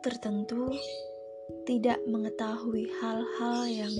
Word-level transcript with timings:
tertentu 0.00 0.72
tidak 1.68 2.00
mengetahui 2.08 2.88
hal-hal 3.02 3.68
yang 3.68 3.94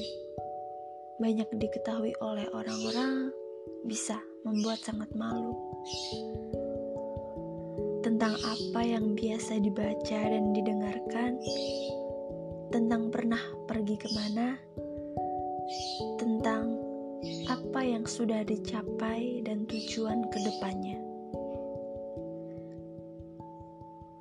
banyak 1.21 1.45
diketahui 1.61 2.17
oleh 2.25 2.49
orang-orang 2.57 3.29
bisa 3.85 4.17
membuat 4.49 4.81
sangat 4.81 5.13
malu. 5.13 5.53
Tentang 8.01 8.33
apa 8.39 8.81
yang 8.81 9.13
biasa 9.13 9.61
dibaca 9.61 10.21
dan 10.25 10.57
didengarkan, 10.57 11.37
tentang 12.73 13.13
pernah 13.13 13.41
pergi 13.69 13.97
ke 14.01 14.09
mana, 14.17 14.57
tentang 16.17 16.81
apa 17.51 17.81
yang 17.85 18.09
sudah 18.09 18.41
dicapai 18.47 19.45
dan 19.45 19.69
tujuan 19.69 20.33
ke 20.33 20.39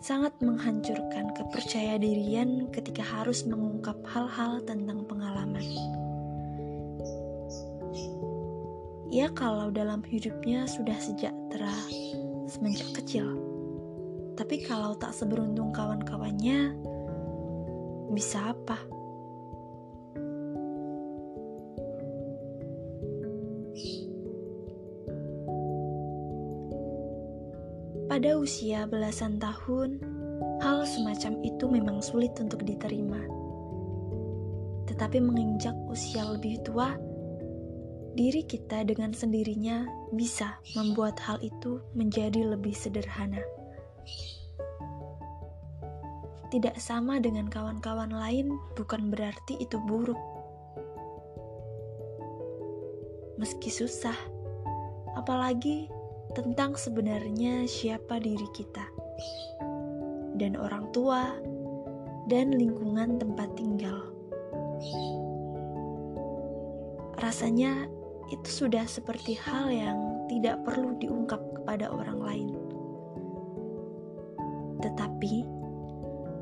Sangat 0.05 0.37
menghancurkan 0.37 1.33
kepercaya 1.33 1.97
dirian 1.97 2.69
ketika 2.69 3.01
harus 3.01 3.41
mengungkap 3.41 3.97
hal-hal 4.05 4.61
tentang 4.61 5.01
pengalaman. 5.09 5.65
Ya 9.09 9.33
kalau 9.33 9.73
dalam 9.73 10.05
hidupnya 10.05 10.69
sudah 10.69 10.93
sejahtera 11.01 11.73
semenjak 12.45 12.93
kecil. 13.01 13.33
Tapi 14.37 14.61
kalau 14.69 14.93
tak 14.93 15.09
seberuntung 15.09 15.73
kawan-kawannya, 15.73 16.77
bisa 18.13 18.53
apa? 18.53 18.77
Pada 28.15 28.39
usia 28.39 28.87
belasan 28.87 29.43
tahun, 29.43 29.99
hal 30.63 30.87
semacam 30.87 31.35
itu 31.43 31.67
memang 31.67 31.99
sulit 31.99 32.31
untuk 32.39 32.63
diterima. 32.63 33.19
Tetapi 34.87 35.19
menginjak 35.19 35.75
usia 35.91 36.23
lebih 36.23 36.63
tua, 36.63 36.95
diri 38.15 38.47
kita 38.47 38.87
dengan 38.87 39.11
sendirinya 39.11 39.83
bisa 40.15 40.55
membuat 40.79 41.19
hal 41.27 41.43
itu 41.43 41.83
menjadi 41.91 42.55
lebih 42.55 42.71
sederhana. 42.71 43.43
Tidak 46.55 46.79
sama 46.79 47.19
dengan 47.19 47.51
kawan-kawan 47.51 48.15
lain, 48.15 48.55
bukan 48.79 49.11
berarti 49.11 49.59
itu 49.59 49.75
buruk. 49.83 50.15
Meski 53.35 53.67
susah, 53.67 54.15
apalagi 55.19 55.91
tentang 56.35 56.75
sebenarnya 56.75 57.63
siapa 57.63 58.19
diri 58.19 58.45
kita, 58.51 58.83
dan 60.35 60.59
orang 60.59 60.91
tua, 60.91 61.31
dan 62.27 62.51
lingkungan 62.51 63.15
tempat 63.15 63.49
tinggal. 63.55 64.11
Rasanya 67.15 67.87
itu 68.27 68.67
sudah 68.67 68.83
seperti 68.83 69.39
hal 69.39 69.71
yang 69.71 70.27
tidak 70.27 70.59
perlu 70.67 70.97
diungkap 70.99 71.39
kepada 71.55 71.87
orang 71.87 72.19
lain. 72.19 72.57
Tetapi, 74.83 75.35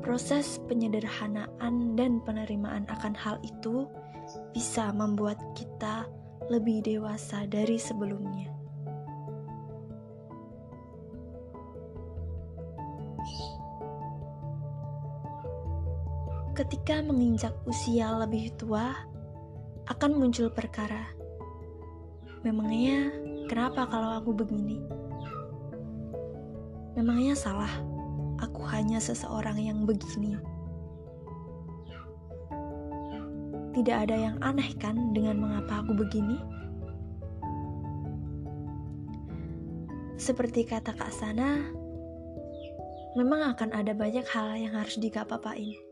proses 0.02 0.60
penyederhanaan 0.66 1.94
dan 1.94 2.18
penerimaan 2.26 2.84
akan 2.90 3.14
hal 3.14 3.38
itu 3.46 3.86
bisa 4.52 4.90
membuat 4.92 5.38
kita 5.54 6.08
lebih 6.50 6.84
dewasa 6.84 7.48
dari 7.48 7.80
sebelumnya. 7.80 8.53
Ketika 16.54 17.02
menginjak 17.02 17.52
usia 17.66 18.14
lebih 18.14 18.54
tua, 18.54 18.94
akan 19.90 20.16
muncul 20.16 20.48
perkara 20.54 21.14
Memangnya 22.44 23.08
kenapa 23.48 23.88
kalau 23.88 24.20
aku 24.20 24.36
begini? 24.36 24.76
Memangnya 26.92 27.32
salah, 27.32 27.72
aku 28.36 28.60
hanya 28.68 29.00
seseorang 29.00 29.56
yang 29.56 29.88
begini. 29.88 30.36
Tidak 33.72 33.96
ada 33.96 34.12
yang 34.12 34.36
aneh 34.44 34.76
kan 34.76 35.16
dengan 35.16 35.40
mengapa 35.40 35.80
aku 35.80 35.96
begini? 35.96 36.36
Seperti 40.20 40.68
kata 40.68 40.92
Kak 40.92 41.16
Sana, 41.16 41.64
memang 43.16 43.56
akan 43.56 43.72
ada 43.72 43.96
banyak 43.96 44.28
hal 44.28 44.52
yang 44.60 44.76
harus 44.76 45.00
dikapapain. 45.00 45.83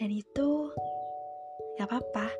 Dan 0.00 0.16
itu 0.16 0.72
gak 1.76 1.92
apa-apa. 1.92 2.32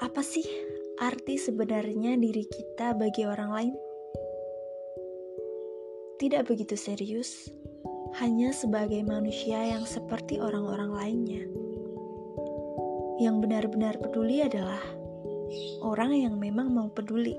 Apa 0.00 0.24
sih 0.24 0.48
arti 0.96 1.36
sebenarnya 1.36 2.16
diri 2.16 2.48
kita 2.48 2.96
bagi 2.96 3.28
orang 3.28 3.52
lain? 3.52 3.74
Tidak 6.16 6.40
begitu 6.48 6.72
serius, 6.72 7.52
hanya 8.16 8.48
sebagai 8.56 9.04
manusia 9.04 9.60
yang 9.60 9.84
seperti 9.84 10.40
orang-orang 10.40 10.88
lainnya. 10.88 11.44
Yang 13.20 13.36
benar-benar 13.44 14.00
peduli 14.00 14.40
adalah 14.40 14.80
orang 15.82 16.12
yang 16.16 16.34
memang 16.38 16.72
mau 16.72 16.88
peduli. 16.90 17.36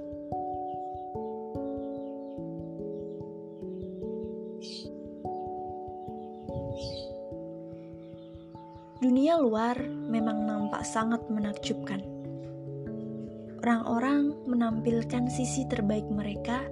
Dunia 8.97 9.39
luar 9.39 9.77
memang 9.87 10.43
nampak 10.43 10.83
sangat 10.83 11.21
menakjubkan 11.29 12.17
orang-orang 13.67 14.31
menampilkan 14.47 15.27
sisi 15.27 15.67
terbaik 15.67 16.07
mereka, 16.07 16.63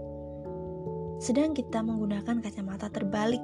sedang 1.19 1.51
kita 1.51 1.83
menggunakan 1.83 2.39
kacamata 2.39 2.87
terbalik. 2.87 3.43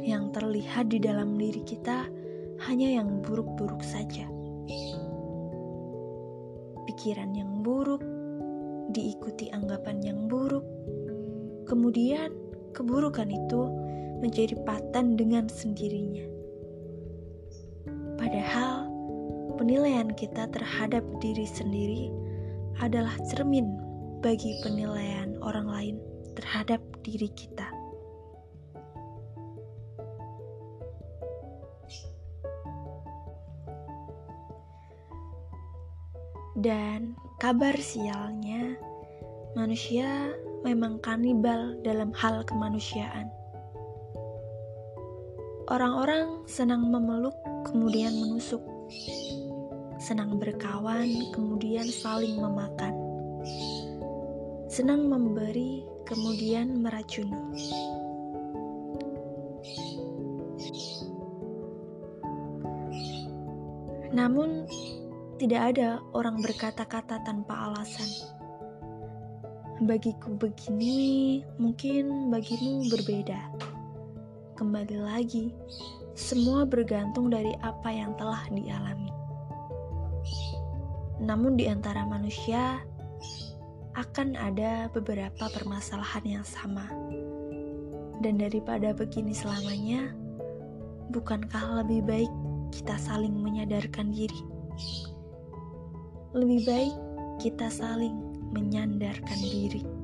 Yang 0.00 0.40
terlihat 0.40 0.88
di 0.88 0.96
dalam 0.96 1.36
diri 1.36 1.60
kita 1.60 2.08
hanya 2.64 2.88
yang 2.88 3.20
buruk-buruk 3.20 3.84
saja. 3.84 4.24
Pikiran 6.86 7.34
yang 7.34 7.66
buruk 7.66 8.02
diikuti 8.96 9.50
anggapan 9.50 10.00
yang 10.00 10.30
buruk, 10.30 10.64
kemudian 11.66 12.32
keburukan 12.72 13.28
itu 13.28 13.68
menjadi 14.24 14.56
patan 14.64 15.18
dengan 15.18 15.50
sendirinya. 15.50 16.24
Padahal 18.16 18.88
penilaian 19.60 20.08
kita 20.16 20.48
terhadap 20.48 21.04
diri 21.20 21.44
sendiri 21.44 22.08
adalah 22.80 23.12
cermin 23.28 23.76
bagi 24.24 24.56
penilaian 24.64 25.36
orang 25.44 25.68
lain 25.68 25.96
terhadap 26.36 26.80
diri 27.04 27.28
kita. 27.36 27.68
Dan 36.56 37.12
kabar 37.36 37.76
sialnya, 37.76 38.80
manusia 39.52 40.32
memang 40.64 40.96
kanibal 41.04 41.76
dalam 41.84 42.16
hal 42.16 42.48
kemanusiaan. 42.48 43.28
Orang-orang 45.68 46.48
senang 46.48 46.88
memeluk, 46.88 47.36
kemudian 47.68 48.16
menusuk 48.16 48.64
senang 50.00 50.40
berkawan, 50.40 51.28
kemudian 51.36 51.84
saling 51.92 52.40
memakan, 52.40 52.96
senang 54.72 55.12
memberi, 55.12 55.84
kemudian 56.08 56.80
meracuni. 56.80 57.36
Namun, 64.16 64.64
tidak 65.36 65.76
ada 65.76 66.00
orang 66.16 66.40
berkata-kata 66.40 67.20
tanpa 67.28 67.68
alasan. 67.68 68.08
Bagiku 69.84 70.32
begini, 70.40 71.44
mungkin 71.60 72.32
bagimu 72.32 72.88
berbeda. 72.88 73.52
Kembali 74.56 74.96
lagi, 74.96 75.52
semua 76.16 76.64
bergantung 76.64 77.28
dari 77.28 77.52
apa 77.60 77.92
yang 77.92 78.16
telah 78.16 78.48
dialami. 78.48 79.12
Namun, 81.20 81.60
di 81.60 81.68
antara 81.68 82.08
manusia 82.08 82.80
akan 83.92 84.40
ada 84.40 84.88
beberapa 84.96 85.52
permasalahan 85.52 86.40
yang 86.40 86.46
sama, 86.48 86.88
dan 88.24 88.40
daripada 88.40 88.96
begini 88.96 89.36
selamanya, 89.36 90.16
bukankah 91.12 91.84
lebih 91.84 92.00
baik 92.08 92.32
kita 92.72 92.96
saling 92.96 93.36
menyadarkan 93.36 94.08
diri? 94.16 94.40
Lebih 96.36 96.68
baik 96.68 96.94
kita 97.40 97.72
saling 97.72 98.12
menyandarkan 98.52 99.40
diri. 99.40 99.95